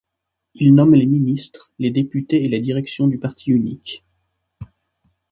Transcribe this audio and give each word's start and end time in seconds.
Il 0.55 0.73
nomme 0.73 0.95
les 0.95 1.05
ministres, 1.05 1.71
les 1.77 1.91
députés 1.91 2.43
et 2.43 2.49
la 2.49 2.57
direction 2.57 3.05
du 3.05 3.19
parti 3.19 3.51
unique. 3.51 4.03